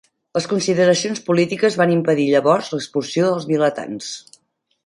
Les 0.37 0.45
consideracions 0.53 1.21
polítiques 1.27 1.77
van 1.83 1.93
impedir 1.97 2.27
llavors 2.31 2.73
l'expulsió 2.75 3.29
dels 3.29 3.49
vilatans. 3.55 4.13